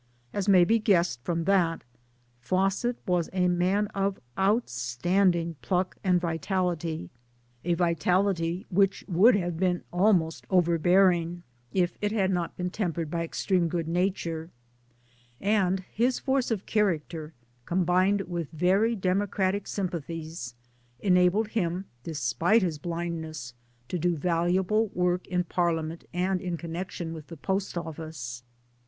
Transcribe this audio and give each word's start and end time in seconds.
As 0.33 0.49
may 0.49 0.63
be 0.65 0.79
guessed 0.79 1.21
from 1.23 1.43
that, 1.43 1.83
Fawcett 2.41 2.97
was 3.05 3.29
a 3.33 3.47
man 3.47 3.85
of 3.93 4.19
astounding 4.35 5.57
pluck 5.61 5.95
and 6.03 6.19
vitality 6.19 7.11
a 7.63 7.75
vitality 7.75 8.65
which 8.71 9.05
would 9.07 9.35
have 9.35 9.57
been 9.57 9.83
almost 9.93 10.45
214 10.45 10.49
MY 10.49 10.53
DAYS 10.53 10.71
AND 10.71 11.03
DREAMS 11.03 11.29
overbearing 11.29 11.43
if 11.83 11.97
it 12.01 12.11
had 12.11 12.31
not 12.31 12.57
been 12.57 12.71
tempered 12.71 13.11
by 13.11 13.23
extreme 13.23 13.67
good 13.67 13.87
nature 13.87 14.49
and 15.39 15.81
his 15.81 16.17
force 16.17 16.49
of 16.49 16.65
character, 16.65 17.35
combined 17.67 18.21
with 18.21 18.49
very 18.49 18.95
democratic 18.95 19.67
sympathies, 19.67 20.55
enabled 21.01 21.49
him 21.49 21.85
despite 22.03 22.63
his 22.63 22.79
blindness 22.79 23.53
to 23.87 23.99
do 23.99 24.15
valuable 24.17 24.87
work 24.95 25.27
in 25.27 25.43
Parliament 25.43 26.05
and 26.11 26.41
in 26.41 26.57
connection 26.57 27.13
with 27.13 27.27
the 27.27 27.37
Post 27.37 27.77
Office. 27.77 28.41